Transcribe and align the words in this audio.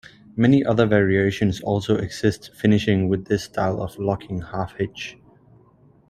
Many 0.35 0.65
other 0.65 0.87
variations 0.87 1.61
also 1.61 1.95
exist 1.95 2.49
finishing 2.55 3.07
with 3.07 3.25
this 3.25 3.43
style 3.43 3.83
of 3.83 3.99
locking 3.99 4.41
half-hitch. 4.41 5.19